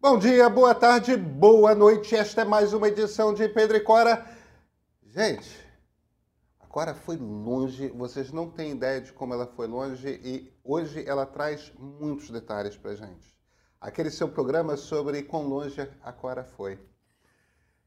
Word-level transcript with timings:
Bom 0.00 0.16
dia, 0.16 0.48
boa 0.48 0.76
tarde, 0.76 1.16
boa 1.16 1.74
noite. 1.74 2.14
Esta 2.14 2.42
é 2.42 2.44
mais 2.44 2.72
uma 2.72 2.86
edição 2.86 3.34
de 3.34 3.48
Pedro 3.48 3.76
e 3.76 3.80
Cora. 3.80 4.24
Gente, 5.02 5.58
a 6.60 6.66
Cora 6.68 6.94
foi 6.94 7.16
longe, 7.16 7.88
vocês 7.88 8.30
não 8.30 8.48
têm 8.48 8.70
ideia 8.70 9.00
de 9.00 9.12
como 9.12 9.34
ela 9.34 9.44
foi 9.44 9.66
longe 9.66 10.08
e 10.22 10.56
hoje 10.62 11.04
ela 11.04 11.26
traz 11.26 11.72
muitos 11.76 12.30
detalhes 12.30 12.76
pra 12.76 12.94
gente. 12.94 13.36
Aquele 13.80 14.08
seu 14.08 14.28
programa 14.28 14.76
sobre 14.76 15.24
quão 15.24 15.48
longe 15.48 15.90
a 16.00 16.12
Cora 16.12 16.44
foi. 16.44 16.78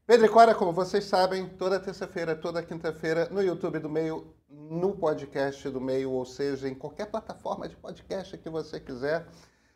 Pedro 0.06 0.26
e 0.26 0.28
Cora, 0.28 0.54
como 0.54 0.70
vocês 0.70 1.06
sabem, 1.06 1.48
toda 1.48 1.80
terça-feira, 1.80 2.36
toda 2.36 2.62
quinta-feira, 2.62 3.30
no 3.30 3.40
YouTube 3.40 3.78
do 3.78 3.88
Meio, 3.88 4.34
no 4.50 4.94
podcast 4.98 5.66
do 5.70 5.80
Meio, 5.80 6.10
ou 6.10 6.26
seja, 6.26 6.68
em 6.68 6.74
qualquer 6.74 7.06
plataforma 7.06 7.66
de 7.66 7.74
podcast 7.74 8.36
que 8.36 8.50
você 8.50 8.78
quiser. 8.78 9.26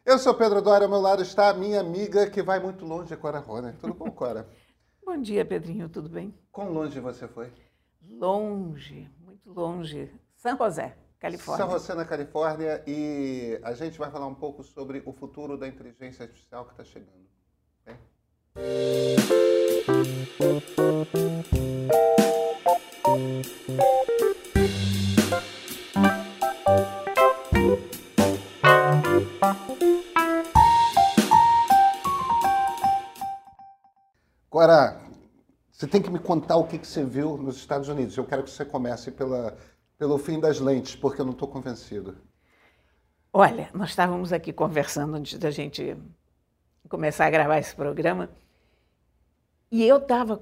Eu 0.07 0.21
sou 0.21 0.33
Pedro 0.35 0.63
Dória, 0.63 0.85
ao 0.85 0.89
meu 0.89 1.01
lado 1.01 1.21
está 1.21 1.49
a 1.49 1.53
minha 1.53 1.81
amiga 1.81 2.31
que 2.31 2.41
vai 2.41 2.61
muito 2.61 2.85
longe, 2.85 3.17
Cora 3.17 3.41
Rony. 3.41 3.73
Tudo 3.73 3.93
bom, 3.93 4.09
Cora? 4.09 4.49
Bom 5.05 5.21
dia, 5.21 5.45
Pedrinho, 5.45 5.89
tudo 5.89 6.09
bem? 6.09 6.33
Quão 6.53 6.71
longe 6.73 7.01
você 7.01 7.27
foi? 7.27 7.53
Longe, 8.09 9.11
muito 9.19 9.53
longe. 9.53 10.09
São 10.37 10.57
José, 10.57 10.97
Califórnia. 11.19 11.65
São 11.65 11.73
José, 11.73 11.93
na 11.95 12.05
Califórnia, 12.05 12.85
e 12.87 13.59
a 13.65 13.73
gente 13.75 13.99
vai 13.99 14.09
falar 14.09 14.29
um 14.29 14.35
pouco 14.35 14.63
sobre 14.63 15.03
o 15.05 15.13
futuro 15.13 15.59
da 15.59 15.67
inteligência 15.67 16.25
artificial 16.25 16.65
que 16.67 16.71
está 16.71 16.85
chegando. 16.85 17.27
ok? 17.83 17.97
Agora, 34.67 35.01
você 35.71 35.87
tem 35.87 36.03
que 36.03 36.11
me 36.11 36.19
contar 36.19 36.57
o 36.57 36.67
que, 36.67 36.77
que 36.77 36.89
você 36.89 37.05
viu 37.05 37.37
nos 37.37 37.57
Estados 37.57 37.89
Unidos. 37.89 38.17
Eu 38.17 38.25
quero 38.25 38.43
que 38.43 38.51
você 38.51 38.65
comece 38.65 39.13
pela, 39.13 39.57
pelo 39.97 40.19
fim 40.19 40.41
das 40.41 40.59
lentes, 40.59 40.97
porque 40.97 41.21
eu 41.21 41.25
não 41.25 41.35
estou 41.35 41.47
convencido. 41.47 42.17
Olha, 43.33 43.71
nós 43.73 43.91
estávamos 43.91 44.33
aqui 44.33 44.53
conversando 44.53 45.15
antes 45.15 45.39
da 45.39 45.53
gente 45.53 45.97
começar 46.89 47.27
a 47.27 47.31
gravar 47.31 47.59
esse 47.59 47.77
programa, 47.77 48.29
e 49.71 49.85
eu 49.85 49.99
estava 49.99 50.37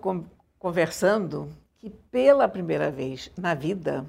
conversando 0.58 1.50
que 1.76 1.90
pela 1.90 2.48
primeira 2.48 2.90
vez 2.90 3.30
na 3.36 3.54
vida 3.54 4.06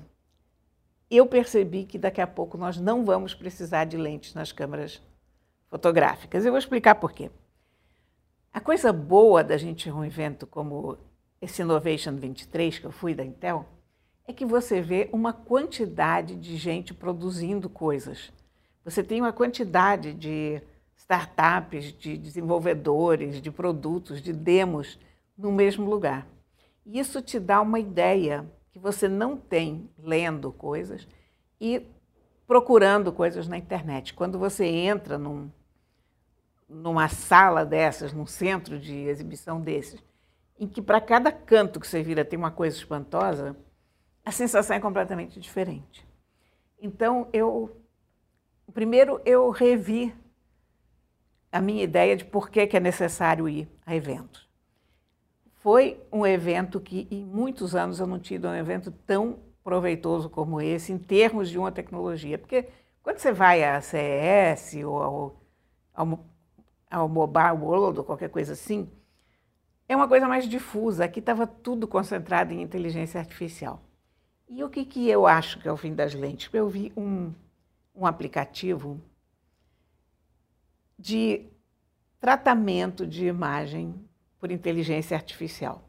eu 1.11 1.25
percebi 1.25 1.83
que 1.83 1.97
daqui 1.97 2.21
a 2.21 2.27
pouco 2.27 2.57
nós 2.57 2.77
não 2.77 3.03
vamos 3.03 3.35
precisar 3.35 3.83
de 3.83 3.97
lentes 3.97 4.33
nas 4.33 4.53
câmeras 4.53 5.01
fotográficas. 5.69 6.45
Eu 6.45 6.53
vou 6.53 6.59
explicar 6.59 6.95
por 6.95 7.11
quê. 7.11 7.29
A 8.55 8.61
coisa 8.61 8.93
boa 8.93 9.43
da 9.43 9.57
gente 9.57 9.89
ir 9.89 9.91
um 9.91 10.05
evento 10.05 10.47
como 10.47 10.97
esse 11.41 11.61
Innovation 11.61 12.15
23 12.15 12.79
que 12.79 12.85
eu 12.85 12.91
fui 12.91 13.13
da 13.13 13.21
Intel 13.21 13.65
é 14.25 14.31
que 14.31 14.45
você 14.45 14.81
vê 14.81 15.09
uma 15.11 15.33
quantidade 15.33 16.37
de 16.37 16.55
gente 16.55 16.93
produzindo 16.93 17.69
coisas. 17.69 18.31
Você 18.85 19.03
tem 19.03 19.19
uma 19.19 19.33
quantidade 19.33 20.13
de 20.13 20.61
startups, 20.95 21.91
de 21.91 22.17
desenvolvedores, 22.17 23.41
de 23.41 23.51
produtos, 23.51 24.21
de 24.21 24.31
demos 24.31 24.97
no 25.37 25.51
mesmo 25.51 25.89
lugar. 25.89 26.25
E 26.85 26.97
isso 26.97 27.21
te 27.21 27.41
dá 27.41 27.59
uma 27.59 27.77
ideia 27.77 28.49
que 28.71 28.79
você 28.79 29.09
não 29.09 29.35
tem 29.35 29.89
lendo 29.99 30.49
coisas 30.53 31.05
e 31.59 31.85
procurando 32.47 33.11
coisas 33.11 33.49
na 33.49 33.57
internet. 33.57 34.13
Quando 34.13 34.39
você 34.39 34.65
entra 34.65 35.17
num, 35.17 35.51
numa 36.67 37.07
sala 37.07 37.65
dessas, 37.65 38.13
num 38.13 38.25
centro 38.25 38.79
de 38.79 38.95
exibição 39.07 39.61
desses, 39.61 40.03
em 40.59 40.67
que 40.67 40.81
para 40.81 41.01
cada 41.01 41.31
canto 41.31 41.79
que 41.79 41.87
você 41.87 42.01
vira 42.01 42.25
tem 42.25 42.37
uma 42.37 42.51
coisa 42.51 42.75
espantosa, 42.75 43.55
a 44.23 44.31
sensação 44.31 44.75
é 44.75 44.79
completamente 44.79 45.39
diferente. 45.39 46.05
Então, 46.79 47.27
eu. 47.31 47.81
Primeiro, 48.73 49.21
eu 49.23 49.49
revi 49.51 50.13
a 51.51 51.61
minha 51.61 51.83
ideia 51.83 52.17
de 52.17 52.25
por 52.25 52.49
que, 52.49 52.67
é 52.75 52.79
necessário 52.79 53.47
ir 53.47 53.69
a 53.85 53.95
eventos. 53.95 54.49
Foi 55.53 56.01
um 56.11 56.25
evento 56.25 56.81
que, 56.81 57.07
em 57.09 57.23
muitos 57.23 57.75
anos, 57.75 57.99
eu 57.99 58.07
não 58.07 58.19
tive 58.19 58.45
um 58.47 58.55
evento 58.55 58.91
tão 58.91 59.39
proveitoso 59.63 60.29
como 60.29 60.59
esse, 60.59 60.91
em 60.91 60.97
termos 60.97 61.49
de 61.49 61.57
uma 61.57 61.71
tecnologia. 61.71 62.37
Porque 62.37 62.67
quando 63.01 63.19
você 63.19 63.31
vai 63.31 63.63
à 63.63 63.79
CES 63.79 64.83
ou 64.83 65.01
ao, 65.01 65.41
ao, 65.93 66.25
ao 66.95 67.09
Mobile 67.09 67.61
World 67.61 67.99
ou 67.99 68.05
qualquer 68.05 68.29
coisa 68.29 68.53
assim, 68.53 68.89
é 69.87 69.93
uma 69.95 70.07
coisa 70.07 70.29
mais 70.29 70.47
difusa. 70.47 71.03
Aqui 71.03 71.19
estava 71.19 71.45
tudo 71.45 71.87
concentrado 71.87 72.53
em 72.53 72.61
inteligência 72.61 73.19
artificial. 73.19 73.83
E 74.47 74.63
o 74.63 74.69
que, 74.69 74.85
que 74.85 75.09
eu 75.09 75.27
acho 75.27 75.59
que 75.59 75.67
é 75.67 75.71
o 75.71 75.75
fim 75.75 75.93
das 75.93 76.13
lentes? 76.13 76.49
Eu 76.53 76.69
vi 76.69 76.93
um, 76.95 77.33
um 77.93 78.05
aplicativo 78.05 79.01
de 80.97 81.45
tratamento 82.17 83.05
de 83.05 83.27
imagem 83.27 83.93
por 84.39 84.49
inteligência 84.49 85.17
artificial. 85.17 85.83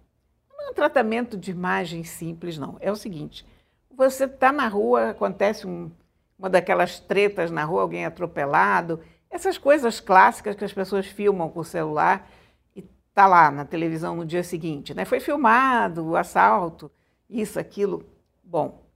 Não 0.50 0.66
é 0.66 0.70
um 0.70 0.74
tratamento 0.74 1.36
de 1.36 1.52
imagem 1.52 2.02
simples, 2.02 2.58
não. 2.58 2.78
É 2.80 2.90
o 2.90 2.96
seguinte: 2.96 3.46
você 3.88 4.24
está 4.24 4.50
na 4.50 4.66
rua, 4.66 5.10
acontece 5.10 5.68
um, 5.68 5.88
uma 6.36 6.50
daquelas 6.50 6.98
tretas 6.98 7.52
na 7.52 7.62
rua, 7.62 7.82
alguém 7.82 8.04
atropelado, 8.04 9.00
essas 9.30 9.58
coisas 9.58 10.00
clássicas 10.00 10.56
que 10.56 10.64
as 10.64 10.72
pessoas 10.72 11.06
filmam 11.06 11.50
com 11.50 11.60
o 11.60 11.64
celular 11.64 12.30
e 12.74 12.80
está 12.80 13.26
lá 13.26 13.50
na 13.50 13.64
televisão 13.64 14.16
no 14.16 14.24
dia 14.24 14.42
seguinte. 14.42 14.94
Né? 14.94 15.04
Foi 15.04 15.20
filmado 15.20 16.04
o 16.04 16.16
assalto, 16.16 16.90
isso, 17.28 17.58
aquilo. 17.58 18.04
Bom, 18.42 18.86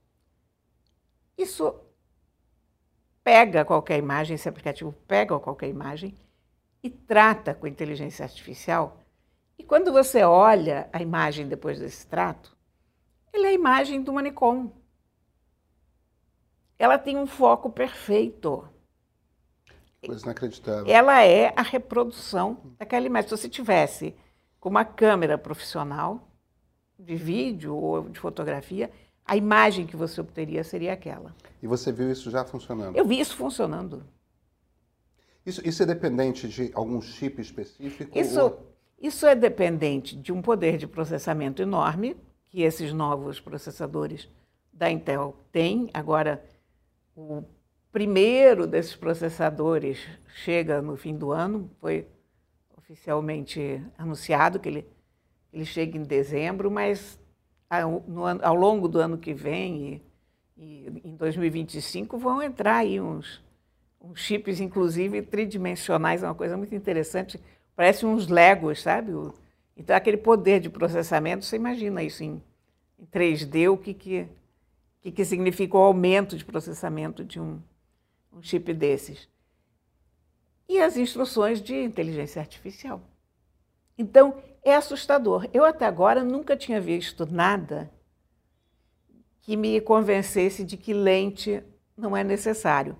isso 1.37 1.75
pega 3.23 3.65
qualquer 3.65 3.97
imagem, 3.97 4.35
esse 4.35 4.49
aplicativo 4.49 4.93
pega 5.07 5.39
qualquer 5.39 5.67
imagem 5.67 6.15
e 6.83 6.89
trata 6.89 7.53
com 7.53 7.67
inteligência 7.67 8.23
artificial. 8.23 8.99
E 9.57 9.63
quando 9.63 9.91
você 9.91 10.23
olha 10.23 10.89
a 10.91 11.01
imagem 11.01 11.47
depois 11.47 11.79
desse 11.79 12.07
trato, 12.07 12.57
ela 13.31 13.45
é 13.47 13.49
a 13.49 13.53
imagem 13.53 14.01
do 14.01 14.11
manicom. 14.11 14.71
Ela 16.79 16.97
tem 16.97 17.15
um 17.15 17.27
foco 17.27 17.69
perfeito. 17.69 18.67
Coisa 20.05 20.23
inacreditável. 20.25 20.85
Ela 20.91 21.23
é 21.23 21.53
a 21.55 21.61
reprodução 21.61 22.57
daquela 22.79 23.05
imagem. 23.05 23.29
Se 23.29 23.37
você 23.37 23.49
tivesse 23.49 24.15
com 24.59 24.69
uma 24.69 24.83
câmera 24.83 25.37
profissional 25.37 26.27
de 26.97 27.15
vídeo 27.15 27.75
ou 27.75 28.09
de 28.09 28.19
fotografia, 28.19 28.91
a 29.25 29.37
imagem 29.37 29.85
que 29.85 29.95
você 29.95 30.19
obteria 30.19 30.63
seria 30.63 30.93
aquela. 30.93 31.35
E 31.61 31.67
você 31.67 31.91
viu 31.91 32.11
isso 32.11 32.31
já 32.31 32.43
funcionando? 32.43 32.95
Eu 32.97 33.05
vi 33.05 33.19
isso 33.19 33.35
funcionando. 33.35 34.03
Isso, 35.45 35.67
isso 35.67 35.81
é 35.83 35.85
dependente 35.85 36.47
de 36.47 36.71
algum 36.73 36.99
chip 37.01 37.39
específico? 37.41 38.17
Isso, 38.17 38.39
ou- 38.41 38.59
isso 38.99 39.25
é 39.25 39.35
dependente 39.35 40.15
de 40.15 40.31
um 40.31 40.41
poder 40.41 40.77
de 40.77 40.87
processamento 40.87 41.61
enorme 41.61 42.15
que 42.49 42.61
esses 42.61 42.91
novos 42.93 43.39
processadores 43.39 44.27
da 44.73 44.89
Intel 44.91 45.35
têm. 45.51 45.89
Agora, 45.93 46.43
o 47.15 47.43
primeiro 47.91 48.67
desses 48.67 48.95
processadores 48.95 49.99
chega 50.35 50.81
no 50.81 50.95
fim 50.95 51.15
do 51.17 51.31
ano, 51.31 51.69
foi 51.79 52.07
oficialmente 52.77 53.81
anunciado 53.97 54.59
que 54.59 54.69
ele, 54.69 54.87
ele 55.53 55.65
chega 55.65 55.97
em 55.97 56.03
dezembro, 56.03 56.69
mas 56.71 57.19
ao, 57.69 58.03
no 58.07 58.23
ao 58.25 58.55
longo 58.55 58.87
do 58.87 58.99
ano 58.99 59.17
que 59.17 59.33
vem 59.33 60.03
e, 60.57 60.85
e 60.85 61.01
em 61.09 61.15
2025 61.15 62.17
vão 62.17 62.41
entrar 62.41 62.77
aí 62.77 62.99
uns, 63.01 63.41
uns 64.01 64.19
chips, 64.19 64.59
inclusive 64.59 65.21
tridimensionais, 65.21 66.23
é 66.23 66.27
uma 66.27 66.35
coisa 66.35 66.57
muito 66.57 66.75
interessante. 66.75 67.39
Parece 67.75 68.05
uns 68.05 68.27
Legos, 68.27 68.81
sabe? 68.81 69.13
O- 69.13 69.33
Então, 69.77 69.95
aquele 69.95 70.17
poder 70.17 70.59
de 70.59 70.69
processamento, 70.69 71.45
você 71.45 71.55
imagina 71.55 72.03
isso 72.03 72.23
em, 72.23 72.41
em 72.99 73.05
3D, 73.05 73.67
o 73.69 73.77
que, 73.77 73.93
que, 73.93 74.27
que, 75.01 75.11
que 75.11 75.25
significa 75.25 75.77
o 75.77 75.81
aumento 75.81 76.37
de 76.37 76.45
processamento 76.45 77.23
de 77.23 77.39
um, 77.39 77.59
um 78.31 78.41
chip 78.41 78.73
desses. 78.73 79.27
E 80.67 80.79
as 80.79 80.95
instruções 80.97 81.61
de 81.61 81.75
inteligência 81.75 82.39
artificial. 82.39 83.01
Então, 83.97 84.41
é 84.63 84.75
assustador. 84.75 85.47
Eu 85.53 85.65
até 85.65 85.85
agora 85.85 86.23
nunca 86.23 86.55
tinha 86.55 86.79
visto 86.79 87.25
nada 87.25 87.91
que 89.41 89.57
me 89.57 89.81
convencesse 89.81 90.63
de 90.63 90.77
que 90.77 90.93
lente 90.93 91.63
não 91.97 92.15
é 92.15 92.23
necessário. 92.23 92.95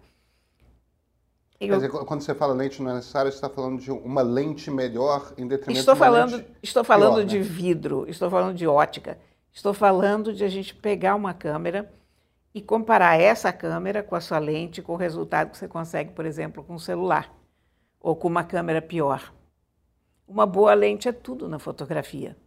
Eu 1.59 1.75
dizer, 1.75 1.89
quando 1.89 2.21
você 2.21 2.33
fala 2.33 2.53
lente 2.53 2.81
não 2.81 2.89
é 2.89 2.95
necessário, 2.95 3.31
você 3.31 3.37
está 3.37 3.47
falando 3.47 3.79
de 3.79 3.91
uma 3.91 4.23
lente 4.23 4.71
melhor 4.71 5.31
em 5.37 5.47
detrimento 5.47 5.79
estou 5.79 5.93
de 5.93 5.99
uma 5.99 6.05
falando, 6.07 6.37
lente 6.37 6.51
estou 6.63 6.83
falando 6.83 7.15
pior, 7.17 7.25
de 7.25 7.37
né? 7.37 7.43
vidro, 7.43 8.05
estou 8.09 8.31
falando 8.31 8.55
de 8.55 8.65
ótica, 8.65 9.19
estou 9.53 9.71
falando 9.71 10.33
de 10.33 10.43
a 10.43 10.47
gente 10.47 10.73
pegar 10.73 11.13
uma 11.13 11.35
câmera 11.35 11.91
e 12.53 12.61
comparar 12.61 13.19
essa 13.19 13.51
câmera 13.53 14.03
com 14.03 14.15
a 14.15 14.21
sua 14.21 14.39
lente 14.39 14.81
com 14.81 14.93
o 14.93 14.97
resultado 14.97 15.51
que 15.51 15.57
você 15.57 15.67
consegue, 15.67 16.11
por 16.11 16.25
exemplo, 16.25 16.63
com 16.63 16.73
um 16.73 16.79
celular 16.79 17.33
ou 17.99 18.15
com 18.15 18.27
uma 18.27 18.43
câmera 18.43 18.81
pior. 18.81 19.33
uma 20.27 20.45
boa 20.45 20.73
lente 20.73 21.09
é 21.09 21.11
tudo 21.11 21.49
na 21.49 21.59
fotografia. 21.59 22.37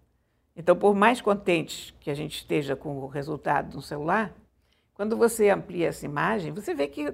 Então, 0.57 0.75
por 0.77 0.95
mais 0.95 1.21
contentes 1.21 1.93
que 2.01 2.11
a 2.11 2.15
gente 2.15 2.37
esteja 2.37 2.75
com 2.75 2.99
o 2.99 3.07
resultado 3.07 3.75
no 3.75 3.83
celular, 3.83 4.35
quando 4.95 5.17
você 5.17 5.51
amplia 5.51 5.89
essa 5.89 6.07
imagem, 6.07 6.53
você 6.53 6.73
vê 6.73 6.87
que 6.87 7.13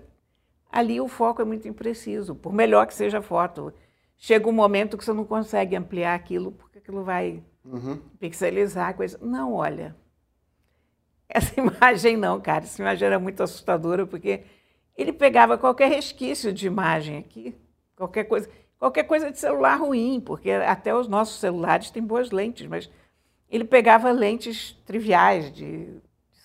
ali 0.70 1.00
o 1.00 1.08
foco 1.08 1.42
é 1.42 1.44
muito 1.44 1.66
impreciso, 1.66 2.34
por 2.34 2.52
melhor 2.52 2.86
que 2.86 2.94
seja 2.94 3.18
a 3.18 3.22
foto. 3.22 3.72
Chega 4.16 4.48
um 4.48 4.52
momento 4.52 4.98
que 4.98 5.04
você 5.04 5.12
não 5.12 5.24
consegue 5.24 5.74
ampliar 5.74 6.14
aquilo, 6.14 6.52
porque 6.52 6.78
aquilo 6.78 7.02
vai 7.02 7.42
uhum. 7.64 7.96
pixelizar 8.18 8.90
a 8.90 8.92
coisa. 8.92 9.18
Não, 9.22 9.54
olha, 9.54 9.96
essa 11.30 11.58
imagem 11.60 12.16
não, 12.16 12.40
cara, 12.40 12.64
essa 12.64 12.80
imagem 12.80 13.06
era 13.06 13.18
muito 13.18 13.42
assustadora, 13.42 14.06
porque 14.06 14.42
ele 14.96 15.12
pegava 15.12 15.56
qualquer 15.56 15.88
resquício 15.88 16.52
de 16.52 16.66
imagem 16.66 17.18
aqui, 17.18 17.54
qualquer 17.96 18.24
coisa, 18.24 18.48
qualquer 18.78 19.04
coisa 19.04 19.30
de 19.30 19.38
celular 19.38 19.76
ruim, 19.76 20.20
porque 20.20 20.50
até 20.50 20.94
os 20.94 21.08
nossos 21.08 21.40
celulares 21.40 21.90
têm 21.90 22.02
boas 22.02 22.30
lentes, 22.30 22.66
mas 22.66 22.90
ele 23.48 23.64
pegava 23.64 24.10
lentes 24.10 24.72
triviais 24.84 25.52
de, 25.52 26.00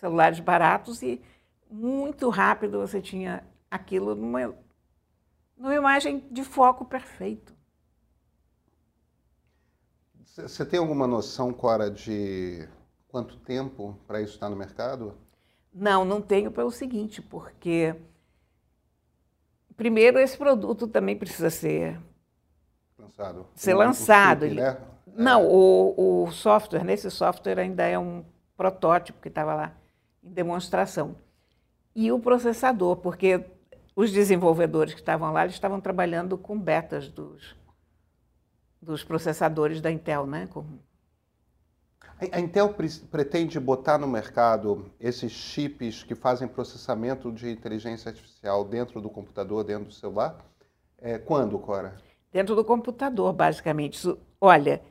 celulares 0.06 0.40
baratos 0.40 1.02
e 1.02 1.22
muito 1.70 2.30
rápido 2.30 2.80
você 2.80 3.02
tinha 3.02 3.44
aquilo 3.70 4.14
numa, 4.16 4.56
numa 5.58 5.76
imagem 5.76 6.24
de 6.32 6.44
foco 6.44 6.86
perfeito. 6.86 7.54
Você 10.24 10.66
tem 10.66 10.80
alguma 10.80 11.08
noção, 11.08 11.54
Cora, 11.54 11.90
de 11.90 12.68
quanto 13.16 13.38
tempo 13.38 13.98
para 14.06 14.20
isso 14.20 14.34
estar 14.34 14.50
no 14.50 14.58
mercado? 14.58 15.16
Não, 15.74 16.04
não 16.04 16.22
tenho 16.22 16.52
pelo 16.52 16.70
seguinte, 16.70 17.22
porque 17.22 17.96
primeiro 19.78 20.20
esse 20.20 20.38
produto 20.38 20.86
também 20.86 21.18
precisa 21.18 21.50
ser 21.50 21.98
lançado. 23.00 23.48
Ser 23.56 23.74
o, 23.74 23.78
lançado. 23.78 24.44
O 24.44 24.50
chip, 24.50 24.60
né? 24.60 24.78
Não, 25.08 25.44
é. 25.44 25.48
o, 25.48 26.26
o 26.26 26.32
software, 26.34 26.84
nesse 26.84 27.10
software 27.10 27.58
ainda 27.58 27.84
é 27.86 27.98
um 27.98 28.26
protótipo 28.58 29.22
que 29.22 29.30
estava 29.30 29.56
lá 29.56 29.74
em 30.22 30.34
demonstração. 30.34 31.16
E 31.96 32.12
o 32.12 32.20
processador, 32.20 32.98
porque 32.98 33.46
os 33.96 34.12
desenvolvedores 34.12 34.94
que 34.94 35.00
estavam 35.00 35.32
lá, 35.32 35.44
eles 35.44 35.56
estavam 35.56 35.80
trabalhando 35.80 36.38
com 36.38 36.60
betas 36.60 37.08
dos, 37.08 37.56
dos 38.82 39.06
processadores 39.06 39.80
da 39.80 39.90
Intel, 39.90 40.28
né? 40.28 40.48
Com... 40.48 40.66
A 42.32 42.40
Intel 42.40 42.74
pretende 43.12 43.60
botar 43.60 43.98
no 43.98 44.08
mercado 44.08 44.90
esses 45.00 45.32
chips 45.34 46.02
que 46.02 46.16
fazem 46.16 46.48
processamento 46.48 47.30
de 47.30 47.50
inteligência 47.50 48.10
artificial 48.10 48.64
dentro 48.64 49.02
do 49.02 49.10
computador, 49.10 49.66
dentro 49.66 49.86
do 49.86 49.94
celular? 49.94 50.38
É, 50.98 51.18
quando, 51.18 51.60
Cora? 51.60 51.98
Dentro 52.32 52.56
do 52.56 52.64
computador, 52.64 53.34
basicamente. 53.34 54.18
Olha, 54.40 54.82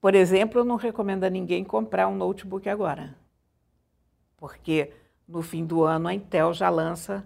por 0.00 0.16
exemplo, 0.16 0.60
eu 0.60 0.64
não 0.64 0.74
recomendo 0.74 1.22
a 1.22 1.30
ninguém 1.30 1.62
comprar 1.62 2.08
um 2.08 2.16
notebook 2.16 2.68
agora, 2.68 3.16
porque 4.36 4.92
no 5.28 5.42
fim 5.42 5.64
do 5.64 5.84
ano 5.84 6.08
a 6.08 6.14
Intel 6.14 6.52
já 6.52 6.68
lança 6.68 7.24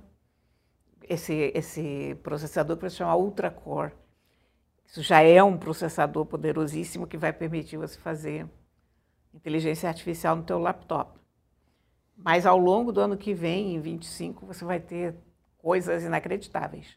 esse, 1.08 1.50
esse 1.54 2.14
processador 2.22 2.76
que 2.76 2.90
se 2.90 2.96
chama 2.96 3.16
Ultra 3.16 3.50
Core. 3.50 3.92
Isso 4.84 5.02
já 5.02 5.22
é 5.22 5.42
um 5.42 5.56
processador 5.56 6.26
poderosíssimo 6.26 7.06
que 7.06 7.16
vai 7.16 7.32
permitir 7.32 7.78
você 7.78 7.98
fazer 7.98 8.46
inteligência 9.34 9.88
artificial 9.88 10.36
no 10.36 10.42
teu 10.42 10.58
laptop. 10.58 11.18
Mas 12.16 12.46
ao 12.46 12.56
longo 12.56 12.92
do 12.92 13.00
ano 13.00 13.16
que 13.16 13.34
vem, 13.34 13.74
em 13.74 13.80
25, 13.80 14.46
você 14.46 14.64
vai 14.64 14.80
ter 14.80 15.14
coisas 15.58 16.02
inacreditáveis 16.02 16.96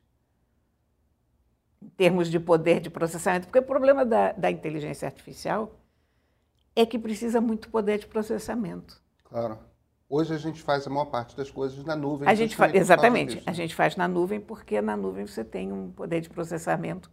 em 1.82 1.90
termos 1.90 2.30
de 2.30 2.40
poder 2.40 2.80
de 2.80 2.90
processamento, 2.90 3.48
porque 3.48 3.60
o 3.60 3.64
problema 3.64 4.06
da, 4.06 4.34
da 4.34 4.52
inteligência 4.52 5.08
artificial 5.08 5.80
é 6.76 6.86
que 6.86 7.00
precisa 7.00 7.40
muito 7.40 7.70
poder 7.70 8.00
de 8.00 8.08
processamento. 8.08 9.02
Claro. 9.24 9.58
Hoje 10.10 10.34
a 10.34 10.38
gente 10.38 10.62
faz 10.62 10.88
a 10.88 10.90
maior 10.90 11.06
parte 11.06 11.38
das 11.38 11.52
coisas 11.52 11.84
na 11.86 11.96
nuvem. 11.96 12.28
A 12.28 12.34
gente 12.34 12.56
faz, 12.56 12.74
exatamente. 12.74 13.42
A 13.46 13.54
gente 13.54 13.76
faz 13.76 13.96
na 13.96 14.08
nuvem 14.08 14.40
porque 14.40 14.82
na 14.82 14.98
nuvem 14.98 15.26
você 15.26 15.44
tem 15.44 15.72
um 15.72 15.92
poder 15.92 16.22
de 16.22 16.30
processamento 16.30 17.12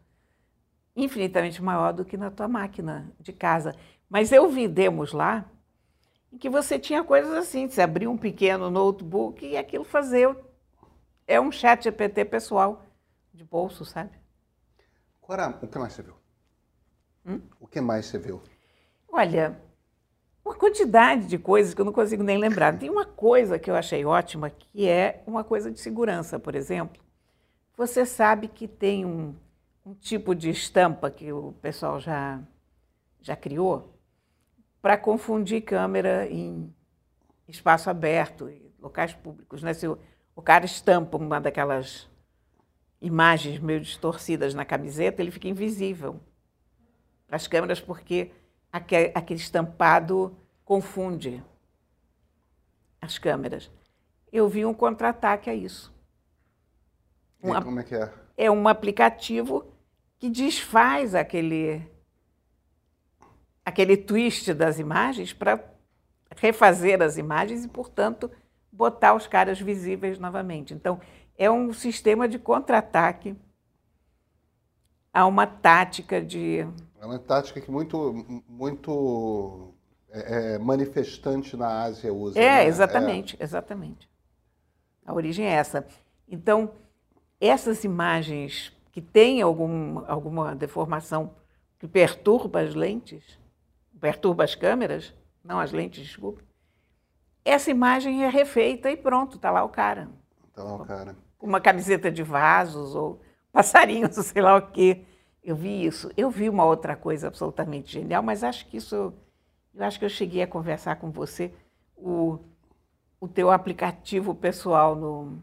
infinitamente 0.97 1.63
maior 1.63 1.93
do 1.93 2.07
que 2.07 2.17
na 2.17 2.31
tua 2.31 2.49
máquina 2.49 3.13
de 3.21 3.33
casa. 3.33 3.77
Mas 4.09 4.33
eu 4.33 4.49
vi 4.49 4.69
demos 4.69 5.13
lá 5.13 5.45
em 6.33 6.39
que 6.39 6.49
você 6.49 6.79
tinha 6.79 7.03
coisas 7.03 7.33
assim, 7.33 7.69
você 7.69 7.83
abria 7.83 8.11
um 8.11 8.17
pequeno 8.17 8.71
notebook 8.71 9.45
e 9.45 9.57
aquilo 9.57 9.85
fazia 9.85 10.37
é 11.27 11.41
um 11.41 11.51
chat 11.51 11.85
GPT 11.85 12.25
pessoal 12.25 12.85
de 13.35 13.45
bolso, 13.45 13.85
sabe? 13.85 14.13
Agora, 15.23 15.59
o 15.61 15.67
que 15.67 15.79
mais 15.79 15.93
você 15.93 16.03
viu? 16.03 16.15
Hum? 17.27 17.41
O 17.59 17.67
que 17.67 17.81
mais 17.81 18.07
você 18.07 18.19
viu? 18.19 18.41
Olha, 19.09 19.61
uma 20.45 20.55
quantidade 20.55 21.27
de 21.27 21.37
coisas 21.37 21.75
que 21.75 21.81
eu 21.81 21.85
não 21.85 21.93
consigo 21.93 22.23
nem 22.23 22.39
lembrar. 22.39 22.79
Tem 22.79 22.89
uma 22.89 23.05
coisa 23.05 23.59
que 23.59 23.69
eu 23.69 23.75
achei 23.75 24.05
ótima, 24.05 24.49
que 24.49 24.89
é 24.89 25.23
uma 25.27 25.43
coisa 25.43 25.71
de 25.71 25.81
segurança, 25.81 26.39
por 26.39 26.55
exemplo. 26.55 27.03
Você 27.77 28.07
sabe 28.07 28.47
que 28.47 28.69
tem 28.69 29.05
um, 29.05 29.35
um 29.85 29.95
tipo 29.95 30.35
de 30.35 30.49
estampa 30.49 31.11
que 31.11 31.33
o 31.33 31.53
pessoal 31.61 31.99
já, 31.99 32.41
já 33.21 33.35
criou 33.35 33.96
para 34.87 34.97
confundir 34.97 35.63
câmera 35.63 36.29
em 36.31 36.73
espaço 37.49 37.91
aberto, 37.91 38.49
em 38.49 38.73
locais 38.79 39.13
públicos. 39.13 39.61
Né? 39.61 39.75
Se 39.75 39.89
o, 39.89 39.99
o 40.33 40.41
cara 40.41 40.65
estampa 40.65 41.17
uma 41.17 41.41
daquelas 41.41 42.09
imagens 43.01 43.59
meio 43.59 43.81
distorcidas 43.81 44.55
na 44.55 44.65
camiseta, 44.65 45.21
ele 45.21 45.33
fica 45.33 45.49
invisível 45.49 46.21
para 47.27 47.35
as 47.35 47.49
câmeras, 47.49 47.81
porque 47.81 48.31
aquele 48.71 49.41
estampado 49.41 50.39
confunde 50.65 51.43
as 53.01 53.19
câmeras. 53.19 53.69
Eu 54.31 54.49
vi 54.49 54.65
um 54.65 54.73
contra-ataque 54.73 55.51
a 55.51 55.55
isso. 55.55 55.93
Um, 57.43 57.61
como 57.61 57.81
é 57.81 57.83
que 57.83 57.97
é? 57.97 58.13
É 58.37 58.49
um 58.53 58.69
aplicativo 58.69 59.67
que 60.17 60.31
desfaz 60.31 61.13
aquele, 61.13 61.83
aquele 63.67 63.97
twist 63.97 64.55
das 64.55 64.79
imagens 64.79 65.33
para 65.33 65.61
refazer 66.37 67.03
as 67.03 67.19
imagens 67.19 67.65
e, 67.65 67.69
portanto, 67.69 68.31
botar 68.71 69.15
os 69.15 69.27
caras 69.27 69.61
visíveis 69.61 70.21
novamente. 70.21 70.73
Então, 70.73 71.01
é 71.37 71.51
um 71.51 71.73
sistema 71.73 72.29
de 72.29 72.39
contra-ataque 72.39 73.37
a 75.13 75.27
uma 75.27 75.47
tática 75.47 76.23
de 76.23 76.61
é 77.01 77.05
uma 77.05 77.19
tática 77.19 77.61
que 77.61 77.71
muito, 77.71 78.45
muito 78.49 79.75
é, 80.11 80.55
é, 80.55 80.59
manifestante 80.59 81.57
na 81.57 81.83
Ásia 81.83 82.13
usa. 82.13 82.39
É, 82.39 82.43
né? 82.43 82.67
exatamente, 82.67 83.37
é. 83.39 83.43
exatamente. 83.45 84.09
A 85.05 85.13
origem 85.13 85.45
é 85.45 85.51
essa. 85.51 85.87
Então, 86.29 86.71
essas 87.41 87.85
imagens 87.85 88.73
que 88.93 89.01
têm 89.01 89.43
algum, 89.43 90.03
alguma 90.07 90.55
deformação 90.55 91.35
que 91.79 91.87
perturba 91.87 92.61
as 92.61 92.75
lentes, 92.75 93.39
perturba 94.01 94.45
as 94.45 94.55
câmeras, 94.55 95.15
não 95.43 95.59
as 95.59 95.73
lentes, 95.73 96.05
desculpe, 96.05 96.43
essa 97.47 97.71
imagem 97.71 98.25
é 98.25 98.29
refeita 98.29 98.91
e 98.91 98.97
pronto, 98.97 99.37
está 99.37 99.53
lá 99.53 99.63
o 99.63 99.69
cara. 99.69 100.09
Está 100.49 100.65
lá 100.65 100.75
o 100.75 100.85
cara. 100.85 101.17
Uma 101.41 101.61
camiseta 101.61 102.11
de 102.11 102.25
vasos 102.25 102.97
ou 102.97 103.21
passarinhos, 103.53 104.17
sei 104.27 104.43
lá 104.43 104.57
o 104.57 104.63
quê. 104.73 105.05
Eu 105.45 105.55
vi 105.55 105.87
isso. 105.87 106.11
Eu 106.17 106.29
vi 106.29 106.49
uma 106.49 106.65
outra 106.65 106.97
coisa 106.97 107.29
absolutamente 107.29 107.93
genial, 107.93 108.21
mas 108.21 108.43
acho 108.43 108.67
que 108.67 108.79
isso. 108.79 109.15
Eu 109.73 109.85
acho 109.85 109.97
que 109.97 110.05
eu 110.05 110.09
cheguei 110.09 110.43
a 110.43 110.47
conversar 110.47 110.97
com 110.97 111.13
você. 111.13 111.55
O, 111.97 112.41
o 113.21 113.29
teu 113.29 113.53
aplicativo 113.53 114.35
pessoal 114.35 114.97
no. 114.97 115.39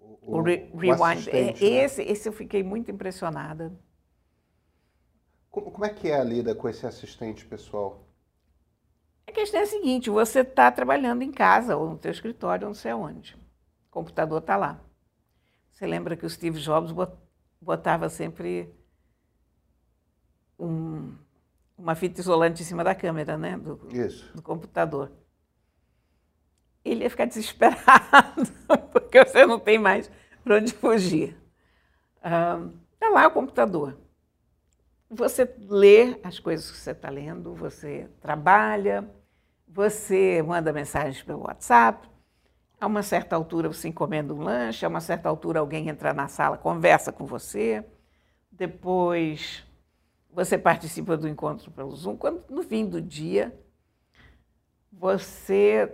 O, 0.00 0.38
o 0.38 0.42
Re, 0.42 0.68
Rewind. 0.74 1.28
É, 1.28 1.44
né? 1.44 1.54
esse, 1.60 2.02
esse 2.02 2.28
eu 2.28 2.32
fiquei 2.32 2.64
muito 2.64 2.90
impressionada. 2.90 3.72
Como, 5.50 5.70
como 5.70 5.84
é 5.84 5.88
que 5.90 6.08
é 6.08 6.18
a 6.18 6.24
lida 6.24 6.54
com 6.54 6.68
esse 6.68 6.86
assistente 6.86 7.44
pessoal? 7.44 8.06
A 9.26 9.32
questão 9.32 9.60
é 9.60 9.64
a 9.64 9.66
seguinte: 9.66 10.08
você 10.08 10.40
está 10.40 10.70
trabalhando 10.70 11.22
em 11.22 11.32
casa, 11.32 11.76
ou 11.76 11.90
no 11.90 11.98
teu 11.98 12.10
escritório, 12.10 12.66
ou 12.66 12.70
não 12.70 12.74
sei 12.74 12.92
onde. 12.92 13.34
O 13.34 13.90
computador 13.90 14.40
está 14.40 14.56
lá. 14.56 14.80
Você 15.72 15.86
lembra 15.86 16.16
que 16.16 16.26
o 16.26 16.30
Steve 16.30 16.60
Jobs 16.60 16.92
botava 17.60 18.08
sempre 18.08 18.72
um, 20.58 21.14
uma 21.76 21.94
fita 21.94 22.20
isolante 22.20 22.62
em 22.62 22.66
cima 22.66 22.84
da 22.84 22.94
câmera, 22.94 23.36
né? 23.36 23.56
Do, 23.56 23.88
do 24.34 24.42
computador. 24.42 25.10
Ele 26.84 27.04
ia 27.04 27.10
ficar 27.10 27.24
desesperado, 27.26 28.42
porque 28.92 29.24
você 29.24 29.44
não 29.46 29.58
tem 29.58 29.78
mais 29.78 30.10
para 30.44 30.56
onde 30.56 30.72
fugir. 30.72 31.36
Está 32.16 33.08
lá 33.10 33.26
o 33.26 33.32
computador. 33.32 33.98
Você 35.12 35.52
lê 35.68 36.20
as 36.22 36.38
coisas 36.38 36.70
que 36.70 36.76
você 36.76 36.92
está 36.92 37.10
lendo, 37.10 37.52
você 37.52 38.08
trabalha, 38.20 39.10
você 39.66 40.40
manda 40.40 40.72
mensagens 40.72 41.20
pelo 41.20 41.40
WhatsApp. 41.40 42.08
A 42.80 42.86
uma 42.86 43.02
certa 43.02 43.34
altura 43.34 43.66
você 43.68 43.88
encomenda 43.88 44.32
um 44.32 44.40
lanche, 44.40 44.86
a 44.86 44.88
uma 44.88 45.00
certa 45.00 45.28
altura 45.28 45.58
alguém 45.58 45.88
entra 45.88 46.14
na 46.14 46.28
sala, 46.28 46.56
conversa 46.56 47.10
com 47.10 47.26
você. 47.26 47.84
Depois 48.52 49.66
você 50.32 50.56
participa 50.56 51.16
do 51.16 51.28
encontro 51.28 51.72
pelo 51.72 51.94
Zoom, 51.96 52.16
quando 52.16 52.44
no 52.48 52.62
fim 52.62 52.86
do 52.86 53.02
dia 53.02 53.52
você 54.92 55.92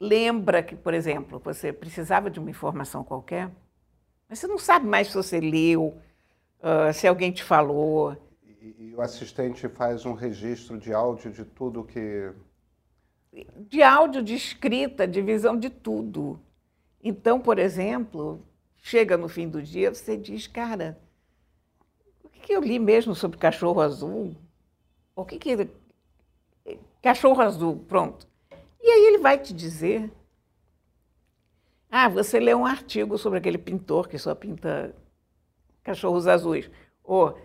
lembra 0.00 0.62
que, 0.62 0.74
por 0.74 0.94
exemplo, 0.94 1.38
você 1.38 1.74
precisava 1.74 2.30
de 2.30 2.40
uma 2.40 2.50
informação 2.50 3.04
qualquer, 3.04 3.50
mas 4.28 4.38
você 4.38 4.46
não 4.46 4.58
sabe 4.58 4.86
mais 4.86 5.08
se 5.08 5.14
você 5.14 5.38
leu, 5.40 6.00
uh, 6.62 6.92
se 6.92 7.06
alguém 7.06 7.32
te 7.32 7.42
falou. 7.42 8.16
E, 8.42 8.76
e, 8.78 8.94
o 8.94 9.00
assistente 9.00 9.68
faz 9.68 10.06
um 10.06 10.14
registro 10.14 10.78
de 10.78 10.92
áudio 10.92 11.32
de 11.32 11.44
tudo 11.44 11.84
que. 11.84 12.32
De 13.56 13.82
áudio, 13.82 14.22
de 14.22 14.34
escrita, 14.34 15.08
de 15.08 15.20
visão 15.20 15.56
de 15.56 15.70
tudo. 15.70 16.38
Então, 17.02 17.40
por 17.40 17.58
exemplo, 17.58 18.46
chega 18.76 19.16
no 19.16 19.28
fim 19.28 19.48
do 19.48 19.62
dia, 19.62 19.92
você 19.92 20.16
diz, 20.16 20.46
cara, 20.46 21.00
o 22.22 22.28
que, 22.28 22.40
que 22.40 22.52
eu 22.52 22.60
li 22.60 22.78
mesmo 22.78 23.14
sobre 23.14 23.38
cachorro 23.38 23.80
azul? 23.80 24.36
O 25.16 25.24
que 25.24 25.38
que. 25.38 25.68
Cachorro 27.02 27.40
azul, 27.40 27.84
pronto. 27.88 28.28
E 28.80 28.86
aí 28.86 29.06
ele 29.06 29.18
vai 29.18 29.38
te 29.38 29.52
dizer. 29.52 30.10
Ah, 31.90 32.08
você 32.08 32.40
leu 32.40 32.58
um 32.58 32.66
artigo 32.66 33.18
sobre 33.18 33.38
aquele 33.38 33.58
pintor 33.58 34.08
que 34.08 34.18
só 34.18 34.34
pinta 34.34 34.94
cachorros 35.82 36.26
azuis. 36.26 36.70
Ou 37.02 37.38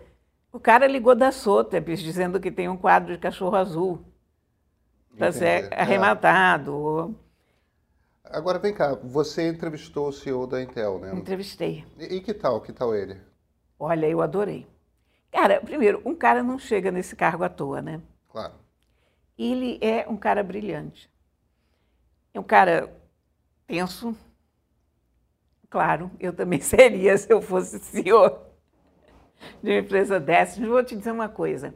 o 0.52 0.60
cara 0.60 0.86
ligou 0.86 1.14
da 1.14 1.30
Sotheby's 1.30 2.00
dizendo 2.00 2.40
que 2.40 2.50
tem 2.50 2.68
um 2.68 2.76
quadro 2.76 3.12
de 3.12 3.18
cachorro 3.18 3.56
azul 3.56 4.04
para 5.16 5.32
ser 5.32 5.70
é. 5.72 5.80
arrematado. 5.80 7.14
Agora 8.24 8.58
vem 8.58 8.74
cá, 8.74 8.94
você 8.94 9.48
entrevistou 9.48 10.08
o 10.08 10.12
CEO 10.12 10.46
da 10.46 10.62
Intel, 10.62 10.98
né? 10.98 11.14
Entrevistei. 11.14 11.84
E, 11.98 12.16
e 12.16 12.20
que 12.20 12.34
tal? 12.34 12.60
Que 12.60 12.72
tal 12.72 12.94
ele? 12.94 13.18
Olha, 13.78 14.06
eu 14.06 14.20
adorei. 14.20 14.66
Cara, 15.30 15.60
primeiro, 15.60 16.02
um 16.04 16.14
cara 16.14 16.42
não 16.42 16.58
chega 16.58 16.90
nesse 16.90 17.16
cargo 17.16 17.44
à 17.44 17.48
toa, 17.48 17.80
né? 17.80 18.00
Claro. 18.28 18.54
Ele 19.38 19.78
é 19.80 20.06
um 20.08 20.16
cara 20.16 20.42
brilhante. 20.42 21.10
É 22.34 22.40
um 22.40 22.44
cara 22.44 22.92
tenso. 23.66 24.16
Claro, 25.70 26.10
eu 26.18 26.32
também 26.32 26.60
seria 26.62 27.16
se 27.16 27.32
eu 27.32 27.40
fosse 27.42 27.78
CEO 27.78 28.48
de 29.62 29.70
uma 29.70 29.78
empresa 29.78 30.18
dessa. 30.18 30.60
Mas 30.60 30.68
vou 30.68 30.82
te 30.82 30.96
dizer 30.96 31.12
uma 31.12 31.28
coisa. 31.28 31.74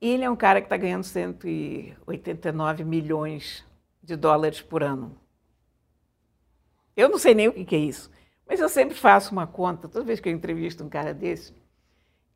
Ele 0.00 0.24
é 0.24 0.30
um 0.30 0.36
cara 0.36 0.60
que 0.60 0.66
está 0.66 0.76
ganhando 0.76 1.04
189 1.04 2.84
milhões 2.84 3.64
de 4.02 4.16
dólares 4.16 4.60
por 4.60 4.82
ano. 4.82 5.16
Eu 6.96 7.08
não 7.08 7.18
sei 7.18 7.34
nem 7.34 7.48
o 7.48 7.52
que 7.52 7.74
é 7.74 7.78
isso, 7.78 8.10
mas 8.46 8.60
eu 8.60 8.68
sempre 8.68 8.94
faço 8.96 9.32
uma 9.32 9.46
conta, 9.46 9.88
toda 9.88 10.04
vez 10.04 10.20
que 10.20 10.28
eu 10.28 10.32
entrevisto 10.32 10.84
um 10.84 10.88
cara 10.88 11.14
desse, 11.14 11.54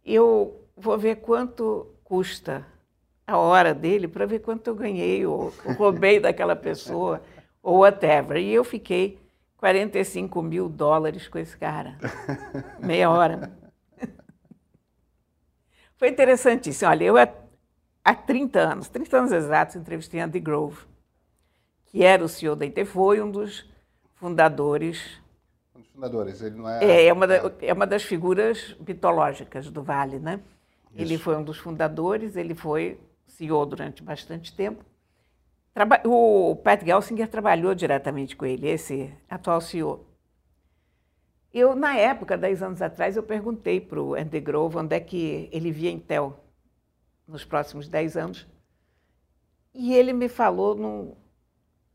eu 0.04 0.64
vou 0.74 0.96
ver 0.96 1.16
quanto 1.16 1.94
custa 2.02 2.64
a 3.26 3.36
hora 3.36 3.74
dele 3.74 4.06
para 4.06 4.24
ver 4.24 4.38
quanto 4.38 4.68
eu 4.68 4.74
ganhei 4.74 5.26
ou, 5.26 5.52
ou 5.64 5.72
roubei 5.74 6.20
daquela 6.20 6.54
pessoa 6.56 7.20
ou 7.62 7.80
whatever. 7.80 8.38
E 8.38 8.54
eu 8.54 8.62
fiquei 8.64 9.18
45 9.56 10.42
mil 10.42 10.68
dólares 10.68 11.28
com 11.28 11.38
esse 11.38 11.56
cara. 11.56 11.98
Meia 12.78 13.10
hora. 13.10 13.52
Foi 15.96 16.08
interessantíssimo. 16.08 16.90
Olha, 16.90 17.04
eu 17.04 17.16
há 18.04 18.14
30 18.14 18.60
anos, 18.60 18.88
30 18.88 19.16
anos 19.16 19.32
exatos, 19.32 19.76
entrevistei 19.76 20.20
Andy 20.20 20.38
Grove, 20.38 20.84
que 21.86 22.04
era 22.04 22.22
o 22.22 22.28
CEO 22.28 22.54
da 22.54 22.64
IT, 22.64 22.84
foi 22.84 23.20
um 23.20 23.30
dos 23.30 23.68
fundadores. 24.14 25.20
Um 25.74 25.80
dos 25.80 25.88
fundadores, 25.90 26.42
ele 26.42 26.56
não 26.56 26.68
é. 26.68 26.84
É, 26.84 27.06
é 27.06 27.12
uma, 27.12 27.26
da, 27.26 27.52
é 27.60 27.72
uma 27.72 27.86
das 27.86 28.02
figuras 28.02 28.76
mitológicas 28.86 29.70
do 29.70 29.82
Vale, 29.82 30.18
né? 30.18 30.40
Isso. 30.92 31.02
Ele 31.02 31.18
foi 31.18 31.36
um 31.36 31.42
dos 31.42 31.58
fundadores, 31.58 32.36
ele 32.36 32.54
foi 32.54 33.00
CEO 33.26 33.64
durante 33.66 34.02
bastante 34.02 34.54
tempo. 34.54 34.84
O 36.06 36.56
Pat 36.56 36.82
Gelsinger 36.82 37.28
trabalhou 37.28 37.74
diretamente 37.74 38.34
com 38.34 38.46
ele, 38.46 38.66
esse 38.66 39.12
atual 39.28 39.60
CEO. 39.60 40.06
Eu, 41.52 41.74
na 41.74 41.94
época, 41.94 42.38
10 42.38 42.62
anos 42.62 42.80
atrás, 42.80 43.14
eu 43.14 43.22
perguntei 43.22 43.78
para 43.78 44.00
o 44.00 44.14
Andy 44.14 44.40
Grove 44.40 44.78
onde 44.78 44.96
é 44.96 45.00
que 45.00 45.50
ele 45.52 45.70
via 45.70 45.90
Intel 45.90 46.42
nos 47.26 47.44
próximos 47.44 47.88
10 47.88 48.16
anos. 48.16 48.46
E 49.74 49.92
ele 49.92 50.14
me 50.14 50.30
falou 50.30 50.74
no, 50.74 51.14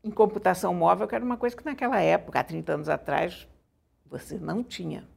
em 0.04 0.12
computação 0.12 0.72
móvel, 0.72 1.08
que 1.08 1.16
era 1.16 1.24
uma 1.24 1.36
coisa 1.36 1.56
que 1.56 1.64
naquela 1.64 2.00
época, 2.00 2.38
há 2.38 2.44
30 2.44 2.72
anos 2.74 2.88
atrás, 2.88 3.48
você 4.06 4.38
não 4.38 4.62
tinha. 4.62 5.08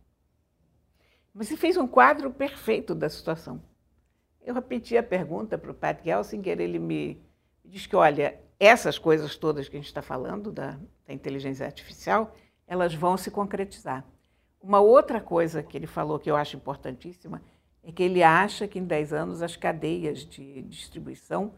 Mas 1.31 1.51
ele 1.51 1.59
fez 1.59 1.77
um 1.77 1.87
quadro 1.87 2.31
perfeito 2.31 2.95
da 2.95 3.09
situação. 3.09 3.61
Eu 4.41 4.55
repeti 4.55 4.97
a 4.97 5.03
pergunta 5.03 5.55
para 5.55 5.69
o 5.69 5.75
Pat 5.75 6.03
Gelsinger, 6.03 6.59
ele 6.59 6.79
me 6.79 7.23
diz 7.63 7.85
que, 7.85 7.95
olha, 7.95 8.39
essas 8.59 8.97
coisas 8.97 9.35
todas 9.35 9.67
que 9.67 9.75
a 9.75 9.79
gente 9.79 9.87
está 9.87 10.01
falando 10.01 10.51
da, 10.51 10.77
da 11.05 11.13
inteligência 11.13 11.65
artificial, 11.65 12.35
elas 12.67 12.93
vão 12.93 13.17
se 13.17 13.29
concretizar. 13.29 14.05
Uma 14.61 14.79
outra 14.79 15.21
coisa 15.21 15.61
que 15.61 15.77
ele 15.77 15.87
falou 15.87 16.17
que 16.17 16.29
eu 16.29 16.35
acho 16.35 16.55
importantíssima 16.55 17.41
é 17.83 17.91
que 17.91 18.01
ele 18.01 18.23
acha 18.23 18.67
que 18.67 18.79
em 18.79 18.85
10 18.85 19.13
anos 19.13 19.41
as 19.41 19.55
cadeias 19.55 20.25
de 20.25 20.63
distribuição 20.63 21.53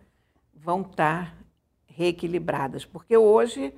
vão 0.54 0.82
estar 0.82 1.38
reequilibradas, 1.86 2.86
porque 2.86 3.16
hoje 3.16 3.74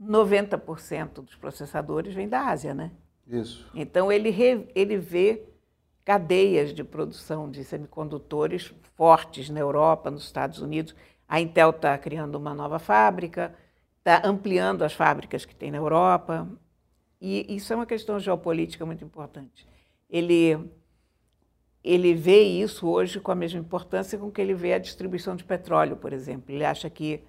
90% 0.00 1.22
dos 1.22 1.34
processadores 1.34 2.14
vêm 2.14 2.28
da 2.28 2.46
Ásia, 2.46 2.72
né? 2.72 2.90
Isso. 3.26 3.70
Então 3.74 4.10
ele, 4.10 4.30
re, 4.30 4.66
ele 4.74 4.96
vê 4.96 5.44
cadeias 6.04 6.72
de 6.72 6.82
produção 6.82 7.50
de 7.50 7.62
semicondutores 7.62 8.72
fortes 8.96 9.50
na 9.50 9.60
Europa, 9.60 10.10
nos 10.10 10.24
Estados 10.24 10.60
Unidos. 10.60 10.94
A 11.30 11.40
Intel 11.40 11.70
está 11.70 11.96
criando 11.96 12.34
uma 12.34 12.52
nova 12.52 12.80
fábrica, 12.80 13.54
está 13.98 14.20
ampliando 14.26 14.82
as 14.82 14.92
fábricas 14.92 15.44
que 15.44 15.54
tem 15.54 15.70
na 15.70 15.78
Europa. 15.78 16.48
E 17.20 17.54
isso 17.54 17.72
é 17.72 17.76
uma 17.76 17.86
questão 17.86 18.18
geopolítica 18.18 18.84
muito 18.84 19.04
importante. 19.04 19.64
Ele, 20.08 20.58
ele 21.84 22.14
vê 22.14 22.42
isso 22.42 22.88
hoje 22.88 23.20
com 23.20 23.30
a 23.30 23.36
mesma 23.36 23.60
importância 23.60 24.18
com 24.18 24.28
que 24.28 24.40
ele 24.40 24.54
vê 24.54 24.74
a 24.74 24.78
distribuição 24.80 25.36
de 25.36 25.44
petróleo, 25.44 25.96
por 25.96 26.12
exemplo. 26.12 26.52
Ele 26.52 26.64
acha 26.64 26.90
que 26.90 27.22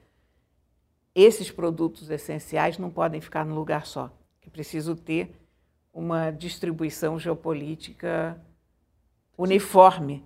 esses 1.14 1.52
produtos 1.52 2.10
essenciais 2.10 2.80
não 2.80 2.90
podem 2.90 3.22
ficar 3.22 3.46
num 3.46 3.54
lugar 3.54 3.86
só, 3.86 4.12
que 4.42 4.50
é 4.50 4.52
preciso 4.52 4.96
ter 4.96 5.30
uma 5.94 6.32
distribuição 6.32 7.20
geopolítica 7.20 8.42
uniforme. 9.38 10.26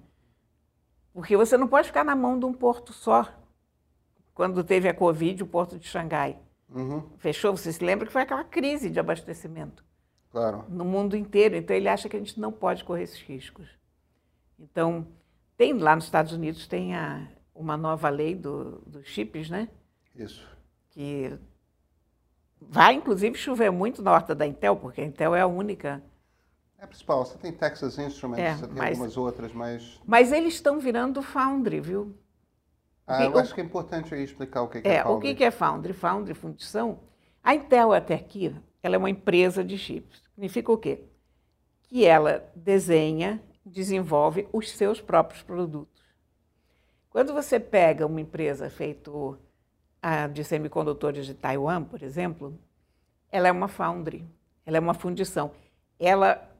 Porque 1.12 1.36
você 1.36 1.58
não 1.58 1.67
pode 1.67 1.88
ficar 1.88 2.05
na 2.05 2.15
mão 2.15 2.39
de 2.39 2.46
um 2.46 2.53
porto 2.53 2.94
só. 2.94 3.45
Quando 4.36 4.63
teve 4.65 4.89
a 4.89 4.94
Covid, 4.94 5.42
o 5.42 5.48
porto 5.48 5.80
de 5.80 5.88
Xangai 5.88 6.38
uhum. 6.70 7.01
fechou, 7.18 7.56
você 7.56 7.72
se 7.72 7.84
lembra 7.84 8.06
que 8.06 8.12
foi 8.12 8.22
aquela 8.22 8.44
crise 8.44 8.89
de 8.89 9.00
abastecimento 9.00 9.84
claro. 10.30 10.65
no 10.68 10.84
mundo 10.84 11.15
inteiro. 11.15 11.56
Então, 11.56 11.74
ele 11.74 11.88
acha 11.88 12.10
que 12.10 12.18
a 12.18 12.20
gente 12.20 12.38
não 12.38 12.51
pode 12.51 12.84
correr 12.84 13.04
esses 13.04 13.22
riscos. 13.22 13.65
Então, 14.60 15.08
tem 15.56 15.74
lá 15.74 15.96
nos 15.96 16.04
Estados 16.04 16.34
Unidos 16.34 16.68
tem 16.68 16.94
a, 16.94 17.25
uma 17.56 17.77
nova 17.77 18.10
lei 18.10 18.36
do, 18.36 18.82
dos 18.86 19.08
chips, 19.08 19.50
né? 19.50 19.70
Isso. 20.13 20.46
Que 20.89 21.39
vai, 22.60 22.94
inclusive, 22.94 23.38
chover 23.38 23.72
muito 23.72 24.01
na 24.01 24.12
horta 24.12 24.36
da 24.36 24.46
Intel, 24.46 24.75
porque 24.75 25.00
a 25.00 25.06
Intel 25.06 25.34
é 25.34 25.39
a 25.39 25.48
única 25.48 26.04
é 26.77 26.84
a 26.84 26.88
principal. 26.88 27.25
Você 27.25 27.38
tem 27.38 27.54
Texas 27.54 27.98
Instruments, 27.98 28.44
é, 28.44 28.54
você 28.54 28.68
tem 28.68 28.75
mas, 28.75 28.89
algumas 28.92 29.15
outras, 29.15 29.54
mas... 29.54 30.01
Mas 30.06 30.34
eles 30.34 30.56
estão 30.56 30.77
virando 30.77 31.22
Foundry, 31.22 31.80
viu? 31.80 32.13
Ah, 33.08 33.24
eu 33.24 33.32
o, 33.32 33.38
acho 33.38 33.54
que 33.54 33.62
é 33.62 33.64
importante 33.64 34.16
explicar 34.16 34.62
o 34.64 34.68
que 34.68 34.80
é, 34.80 34.96
é 34.96 35.04
Foundry. 35.04 35.32
O 35.32 35.36
que 35.36 35.44
é 35.44 35.52
Foundry? 35.52 35.94
Foundry, 35.94 36.34
fundição. 36.34 37.00
A 37.44 37.54
Intel 37.54 37.94
até 37.94 38.16
aqui, 38.16 38.56
ela 38.82 38.96
é 38.96 38.98
uma 38.98 39.10
empresa 39.10 39.64
de 39.64 39.78
chips. 39.78 40.24
Significa 40.34 40.72
o 40.72 40.78
quê? 40.78 41.04
Que 41.84 42.06
ela 42.06 42.52
desenha, 42.56 43.42
desenvolve 43.66 44.48
os 44.52 44.72
seus 44.72 45.00
próprios 45.00 45.44
produtos. 45.44 46.04
Quando 47.10 47.34
você 47.34 47.60
pega 47.60 48.06
uma 48.06 48.20
empresa 48.20 48.70
feita 48.70 49.12
de 50.34 50.44
semicondutores 50.44 51.26
de 51.26 51.34
Taiwan, 51.34 51.84
por 51.84 52.04
exemplo, 52.04 52.60
ela 53.32 53.48
é 53.48 53.52
uma 53.52 53.68
foundry, 53.68 54.28
ela 54.66 54.78
é 54.78 54.80
uma 54.80 54.94
fundição. 54.94 55.52
Ela 56.00 56.52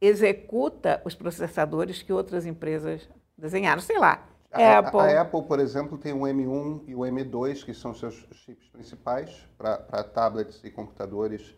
executa 0.00 1.00
os 1.04 1.14
processadores 1.14 2.02
que 2.02 2.12
outras 2.12 2.44
empresas 2.44 3.08
desenharam. 3.36 3.80
Sei 3.80 3.98
lá, 3.98 4.28
a, 4.54 4.78
Apple. 4.78 5.00
A, 5.00 5.20
Apple, 5.22 5.42
por 5.42 5.58
exemplo, 5.60 5.98
tem 5.98 6.12
o 6.12 6.20
M1 6.20 6.84
e 6.86 6.94
o 6.94 7.00
M2, 7.00 7.64
que 7.64 7.74
são 7.74 7.94
seus 7.94 8.26
chips 8.32 8.68
principais 8.68 9.48
para 9.56 10.04
tablets 10.04 10.62
e 10.64 10.70
computadores. 10.70 11.54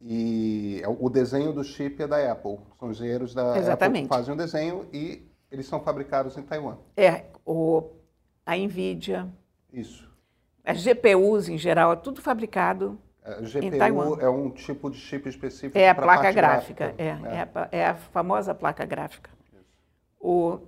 E 0.00 0.80
é 0.82 0.88
o 0.88 1.08
desenho 1.08 1.52
do 1.52 1.64
chip 1.64 2.02
é 2.02 2.06
da 2.06 2.30
Apple. 2.30 2.58
São 2.78 2.90
engenheiros 2.90 3.34
da 3.34 3.56
Exatamente. 3.56 4.04
Apple 4.04 4.08
que 4.08 4.14
fazem 4.14 4.34
o 4.34 4.36
desenho 4.36 4.86
e 4.92 5.26
eles 5.50 5.66
são 5.66 5.80
fabricados 5.80 6.36
em 6.36 6.42
Taiwan. 6.42 6.76
É, 6.96 7.24
o, 7.44 7.90
a 8.44 8.56
NVIDIA. 8.56 9.28
Isso. 9.72 10.12
As 10.64 10.82
GPUs, 10.82 11.48
em 11.48 11.58
geral, 11.58 11.92
é 11.92 11.96
tudo 11.96 12.20
fabricado 12.20 12.98
a 13.24 13.40
GPU 13.40 14.20
é 14.20 14.28
um 14.28 14.50
tipo 14.50 14.90
de 14.90 14.98
chip 14.98 15.26
específico 15.26 15.78
É 15.78 15.88
a 15.88 15.94
placa 15.94 16.30
gráfica, 16.30 16.92
gráfica. 16.92 17.02
É, 17.02 17.06
é. 17.06 17.36
É, 17.36 17.40
a, 17.40 17.68
é, 17.72 17.86
a, 17.86 17.94
famosa 17.94 18.54
placa 18.54 18.84
gráfica. 18.84 19.30
O, 20.20 20.60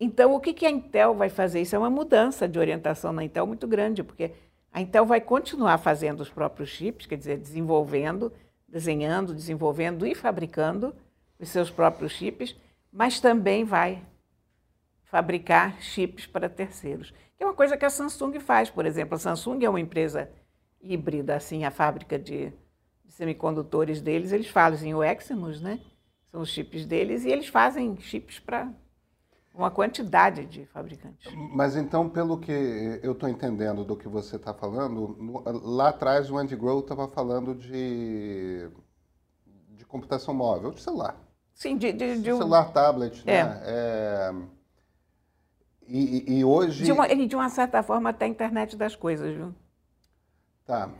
então, 0.00 0.32
o 0.34 0.40
que, 0.40 0.52
que 0.52 0.64
a 0.64 0.70
Intel 0.70 1.14
vai 1.14 1.28
fazer? 1.28 1.60
Isso 1.60 1.74
é 1.74 1.78
uma 1.78 1.90
mudança 1.90 2.46
de 2.46 2.58
orientação 2.58 3.12
na 3.12 3.24
Intel 3.24 3.46
muito 3.46 3.66
grande, 3.66 4.04
porque 4.04 4.32
a 4.72 4.80
Intel 4.80 5.04
vai 5.04 5.20
continuar 5.20 5.78
fazendo 5.78 6.20
os 6.20 6.30
próprios 6.30 6.68
chips, 6.68 7.06
quer 7.06 7.16
dizer, 7.16 7.38
desenvolvendo, 7.38 8.32
desenhando, 8.68 9.34
desenvolvendo 9.34 10.06
e 10.06 10.14
fabricando 10.14 10.94
os 11.38 11.48
seus 11.48 11.70
próprios 11.70 12.12
chips, 12.12 12.54
mas 12.92 13.18
também 13.20 13.64
vai 13.64 14.04
fabricar 15.04 15.80
chips 15.80 16.26
para 16.26 16.48
terceiros. 16.48 17.12
Que 17.36 17.42
é 17.42 17.46
uma 17.46 17.54
coisa 17.54 17.76
que 17.76 17.84
a 17.84 17.90
Samsung 17.90 18.38
faz, 18.38 18.70
por 18.70 18.86
exemplo. 18.86 19.16
A 19.16 19.18
Samsung 19.18 19.64
é 19.64 19.70
uma 19.70 19.80
empresa 19.80 20.30
híbrida, 20.80 21.34
assim, 21.34 21.64
a 21.64 21.70
fábrica 21.72 22.18
de, 22.18 22.52
de 23.04 23.12
semicondutores 23.12 24.00
deles, 24.00 24.30
eles 24.30 24.48
fazem 24.48 24.94
o 24.94 25.02
Exynos, 25.02 25.60
né? 25.60 25.80
São 26.30 26.42
os 26.42 26.50
chips 26.50 26.86
deles, 26.86 27.24
e 27.24 27.30
eles 27.30 27.48
fazem 27.48 27.96
chips 27.98 28.38
para 28.38 28.72
uma 29.58 29.70
quantidade 29.72 30.46
de 30.46 30.64
fabricantes. 30.66 31.32
Mas 31.52 31.74
então, 31.74 32.08
pelo 32.08 32.38
que 32.38 32.52
eu 33.02 33.12
estou 33.12 33.28
entendendo 33.28 33.84
do 33.84 33.96
que 33.96 34.08
você 34.08 34.36
está 34.36 34.54
falando, 34.54 35.16
no, 35.18 35.42
lá 35.68 35.88
atrás 35.88 36.30
o 36.30 36.38
Andy 36.38 36.54
Grove 36.54 36.82
estava 36.82 37.08
falando 37.08 37.56
de, 37.56 38.70
de 39.70 39.84
computação 39.84 40.32
móvel, 40.32 40.70
de 40.70 40.80
celular. 40.80 41.16
Sim, 41.52 41.76
de, 41.76 41.92
de, 41.92 42.20
de 42.20 42.32
um... 42.32 42.38
celular, 42.38 42.72
tablet, 42.72 43.22
é. 43.26 43.44
né? 43.44 43.60
É... 43.64 44.34
E, 45.88 46.38
e, 46.38 46.44
hoje... 46.44 46.84
De 46.84 46.92
uma, 46.92 47.08
de 47.08 47.34
uma 47.34 47.48
certa 47.48 47.82
forma, 47.82 48.10
até 48.10 48.26
a 48.26 48.28
internet 48.28 48.76
das 48.76 48.94
coisas, 48.94 49.34
viu? 49.34 49.54
Tá. 50.64 50.90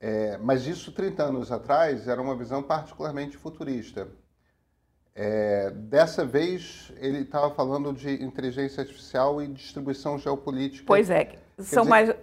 É, 0.00 0.38
mas 0.38 0.66
isso, 0.66 0.90
30 0.90 1.22
anos 1.22 1.52
atrás, 1.52 2.08
era 2.08 2.20
uma 2.20 2.34
visão 2.34 2.62
particularmente 2.62 3.36
futurista. 3.36 4.08
É, 5.16 5.70
dessa 5.70 6.24
vez, 6.24 6.92
ele 6.96 7.20
estava 7.20 7.54
falando 7.54 7.92
de 7.92 8.22
inteligência 8.22 8.80
artificial 8.80 9.40
e 9.40 9.46
distribuição 9.46 10.18
geopolítica. 10.18 10.84
Pois 10.86 11.08
é, 11.08 11.36
são 11.58 11.84
dizer, 11.84 11.90
mais, 11.90 12.14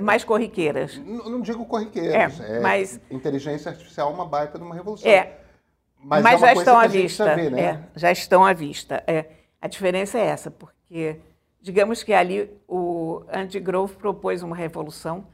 mais 0.00 0.24
corriqueiras. 0.24 0.96
Não, 0.98 1.28
não 1.28 1.40
digo 1.40 1.66
corriqueiras. 1.66 2.40
É, 2.40 2.56
é, 2.56 2.60
mas... 2.60 3.00
Inteligência 3.10 3.72
artificial 3.72 4.10
é 4.10 4.14
uma 4.14 4.26
baita 4.26 4.58
de 4.58 4.64
uma 4.64 4.74
revolução. 4.74 5.10
É, 5.10 5.40
mas, 5.98 6.22
mas 6.22 6.42
é 6.42 6.46
já 6.46 6.52
estão 6.52 6.78
à 6.78 6.86
vista. 6.86 7.36
Né? 7.36 7.60
é, 7.60 7.80
já 7.96 8.12
estão 8.12 8.44
à 8.44 8.52
vista. 8.52 9.02
É. 9.08 9.26
A 9.60 9.66
diferença 9.66 10.16
é 10.16 10.26
essa, 10.26 10.48
porque, 10.48 11.18
digamos 11.60 12.04
que 12.04 12.12
ali 12.12 12.48
o 12.68 13.24
Andy 13.28 13.58
Grove 13.58 13.96
propôs 13.96 14.44
uma 14.44 14.54
revolução 14.54 15.26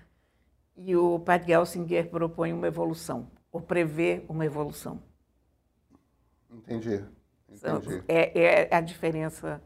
e 0.75 0.97
o 0.97 1.19
Pat 1.19 1.47
Gelsinger 1.47 2.09
propõe 2.09 2.55
uma 2.55 2.67
evolução, 2.67 3.29
ou 3.51 3.61
prevê 3.61 4.25
uma 4.29 4.47
evolução. 4.47 5.03
Entendi. 6.53 7.05
Entendi. 7.49 8.05
É, 8.09 8.69
é 8.69 8.75
a 8.75 8.81
diferença 8.81 9.63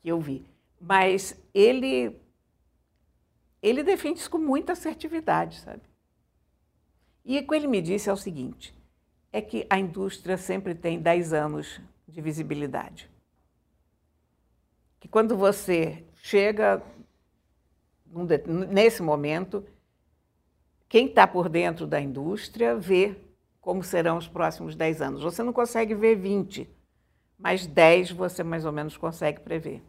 que 0.00 0.08
eu 0.08 0.20
vi. 0.20 0.44
Mas 0.80 1.38
ele, 1.52 2.20
ele 3.62 3.82
defende 3.82 4.20
isso 4.20 4.30
com 4.30 4.38
muita 4.38 4.72
assertividade, 4.72 5.60
sabe? 5.60 5.82
E 7.24 7.38
o 7.38 7.46
que 7.46 7.54
ele 7.54 7.66
me 7.66 7.80
disse 7.80 8.10
é 8.10 8.12
o 8.12 8.16
seguinte, 8.16 8.74
é 9.32 9.40
que 9.40 9.66
a 9.70 9.78
indústria 9.78 10.36
sempre 10.36 10.74
tem 10.74 11.00
10 11.00 11.32
anos 11.32 11.80
de 12.06 12.20
visibilidade. 12.20 13.10
Que 15.00 15.08
quando 15.08 15.36
você 15.36 16.04
chega 16.16 16.82
nesse 18.70 19.02
momento, 19.02 19.64
quem 20.88 21.06
está 21.06 21.26
por 21.26 21.48
dentro 21.48 21.86
da 21.86 22.00
indústria 22.00 22.76
vê 22.76 23.16
como 23.64 23.82
serão 23.82 24.18
os 24.18 24.28
próximos 24.28 24.76
10 24.76 25.00
anos. 25.00 25.22
Você 25.22 25.42
não 25.42 25.52
consegue 25.52 25.94
ver 25.94 26.16
20, 26.16 26.68
mas 27.38 27.66
10 27.66 28.10
você 28.10 28.44
mais 28.44 28.66
ou 28.66 28.72
menos 28.72 28.94
consegue 28.98 29.40
prever. 29.40 29.82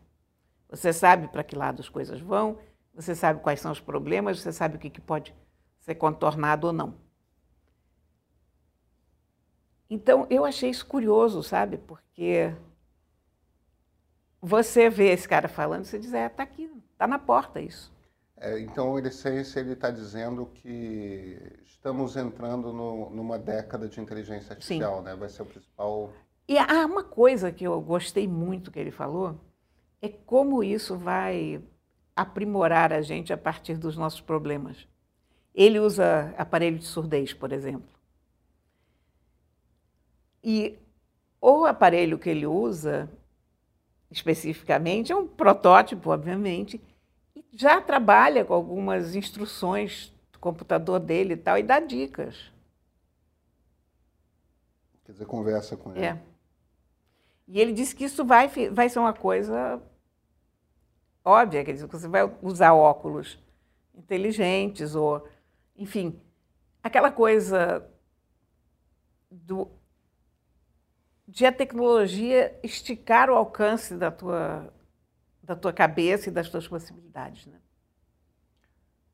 Você 0.69 0.93
sabe 0.93 1.27
para 1.27 1.43
que 1.43 1.57
lado 1.57 1.81
as 1.81 1.89
coisas 1.89 2.21
vão, 2.21 2.57
você 2.93 3.13
sabe 3.13 3.41
quais 3.41 3.59
são 3.59 3.73
os 3.73 3.81
problemas, 3.81 4.39
você 4.39 4.53
sabe 4.53 4.77
o 4.77 4.79
que, 4.79 5.01
pode 5.01 5.35
ser 5.81 5.95
contornado 5.95 6.67
ou 6.67 6.73
não. 6.73 6.95
Então, 9.89 10.25
eu 10.29 10.45
achei 10.45 10.69
isso 10.69 10.85
curioso, 10.85 11.43
sabe? 11.43 11.77
Porque 11.77 12.55
você 14.41 14.89
vê 14.89 15.09
esse 15.09 15.27
cara 15.27 15.49
falando, 15.49 15.83
você 15.83 15.99
diz, 15.99 16.13
é, 16.13 16.27
está 16.27 16.43
aqui, 16.43 16.71
está 16.93 17.05
na 17.05 17.19
porta 17.19 17.59
isso. 17.59 17.93
É, 18.37 18.59
então, 18.59 18.99
em 18.99 19.07
essência, 19.07 19.59
ele 19.59 19.73
está 19.73 19.89
dizendo 19.89 20.45
que 20.47 21.39
estamos 21.65 22.17
entrando 22.17 22.73
no, 22.73 23.09
numa 23.09 23.39
década 23.39 23.87
de 23.87 23.99
inteligência 24.01 24.53
artificial, 24.53 24.97
Sim. 24.97 25.03
né? 25.05 25.15
Vai 25.15 25.29
ser 25.29 25.43
o 25.43 25.45
principal. 25.45 26.13
E 26.47 26.57
há 26.57 26.85
uma 26.85 27.03
coisa 27.03 27.51
que 27.51 27.63
eu 27.63 27.79
gostei 27.81 28.27
muito 28.27 28.71
que 28.71 28.79
ele 28.79 28.91
falou, 28.91 29.39
é 30.01 30.09
como 30.09 30.63
isso 30.63 30.97
vai 30.97 31.61
aprimorar 32.15 32.93
a 32.93 33.01
gente 33.01 33.31
a 33.31 33.37
partir 33.37 33.77
dos 33.77 33.97
nossos 33.97 34.21
problemas. 34.21 34.87
Ele 35.53 35.79
usa 35.79 36.33
aparelho 36.37 36.77
de 36.77 36.85
surdez, 36.85 37.33
por 37.33 37.51
exemplo. 37.51 37.89
E 40.43 40.77
o 41.41 41.65
aparelho 41.65 42.19
que 42.19 42.29
ele 42.29 42.45
usa, 42.45 43.09
especificamente, 44.11 45.11
é 45.11 45.15
um 45.15 45.25
protótipo, 45.25 46.11
obviamente, 46.11 46.79
já 47.51 47.81
trabalha 47.81 48.45
com 48.45 48.53
algumas 48.53 49.15
instruções 49.15 50.13
do 50.31 50.39
computador 50.39 50.99
dele 50.99 51.33
e 51.33 51.37
tal, 51.37 51.57
e 51.57 51.63
dá 51.63 51.79
dicas. 51.79 52.51
Quer 55.05 55.11
dizer, 55.13 55.25
conversa 55.25 55.77
com 55.77 55.91
ele. 55.91 56.05
É. 56.05 56.21
E 57.47 57.59
ele 57.59 57.73
disse 57.73 57.95
que 57.95 58.05
isso 58.05 58.25
vai, 58.25 58.49
vai 58.71 58.89
ser 58.89 58.99
uma 58.99 59.13
coisa 59.13 59.81
óbvia, 61.23 61.63
quer 61.63 61.73
dizer, 61.73 61.87
que 61.87 61.97
você 61.97 62.07
vai 62.07 62.23
usar 62.41 62.73
óculos 62.73 63.39
inteligentes 63.93 64.95
ou, 64.95 65.27
enfim, 65.75 66.19
aquela 66.83 67.11
coisa 67.11 67.87
do, 69.29 69.69
de 71.27 71.45
a 71.45 71.51
tecnologia 71.51 72.57
esticar 72.63 73.29
o 73.29 73.35
alcance 73.35 73.95
da 73.95 74.11
tua 74.11 74.71
da 75.45 75.55
tua 75.55 75.71
cabeça 75.71 76.29
e 76.29 76.31
das 76.31 76.49
tuas 76.49 76.67
possibilidades. 76.67 77.45
Né? 77.45 77.57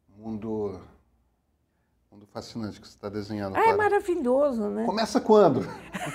Mundo, 0.07 0.81
mundo 2.09 2.25
fascinante 2.27 2.79
que 2.79 2.87
você 2.87 2.95
está 2.95 3.09
desenhando. 3.09 3.55
Ah, 3.55 3.69
é 3.69 3.75
maravilhoso, 3.75 4.69
né? 4.69 4.85
Começa 4.85 5.19
quando? 5.19 5.61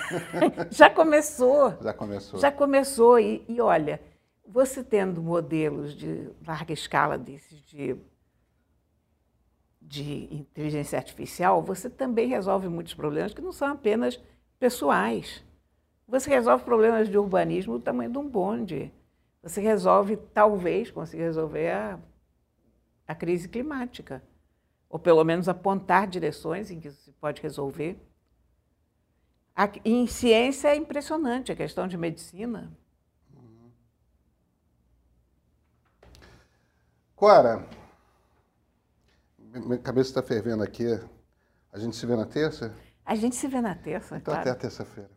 Já 0.71 0.89
começou. 0.89 1.77
Já 1.81 1.93
começou. 1.93 2.39
Já 2.39 2.51
começou. 2.51 3.19
E, 3.19 3.45
e 3.47 3.61
olha, 3.61 4.01
você 4.45 4.83
tendo 4.83 5.21
modelos 5.21 5.93
de 5.93 6.29
larga 6.45 6.73
escala 6.73 7.17
desses 7.17 7.61
de, 7.63 7.95
de 9.81 10.33
inteligência 10.33 10.97
artificial, 10.97 11.61
você 11.61 11.89
também 11.89 12.27
resolve 12.27 12.67
muitos 12.67 12.93
problemas 12.93 13.33
que 13.33 13.41
não 13.41 13.51
são 13.51 13.67
apenas 13.67 14.19
pessoais. 14.57 15.43
Você 16.07 16.29
resolve 16.29 16.63
problemas 16.63 17.09
de 17.09 17.17
urbanismo 17.17 17.77
do 17.77 17.83
tamanho 17.83 18.09
de 18.09 18.17
um 18.17 18.27
bonde. 18.27 18.91
Você 19.47 19.61
resolve, 19.61 20.17
talvez, 20.33 20.91
conseguir 20.91 21.23
resolver 21.23 21.71
a, 21.71 21.99
a 23.07 23.15
crise 23.15 23.47
climática. 23.47 24.21
Ou 24.89 24.99
pelo 24.99 25.23
menos 25.23 25.47
apontar 25.47 26.05
direções 26.05 26.69
em 26.69 26.81
que 26.81 26.91
se 26.91 27.13
pode 27.13 27.41
resolver. 27.41 27.97
A, 29.55 29.69
em 29.85 30.05
ciência 30.05 30.67
é 30.67 30.75
impressionante, 30.75 31.49
a 31.49 31.55
questão 31.55 31.87
de 31.87 31.97
medicina. 31.97 32.69
Cora, 37.15 37.65
minha 39.37 39.79
cabeça 39.79 40.09
está 40.09 40.21
fervendo 40.21 40.61
aqui. 40.61 40.85
A 41.71 41.79
gente 41.79 41.95
se 41.95 42.05
vê 42.05 42.17
na 42.17 42.25
terça? 42.25 42.75
A 43.05 43.15
gente 43.15 43.37
se 43.37 43.47
vê 43.47 43.61
na 43.61 43.73
terça, 43.73 44.17
então, 44.17 44.33
claro. 44.33 44.41
até 44.41 44.49
a 44.51 44.55
terça-feira. 44.55 45.09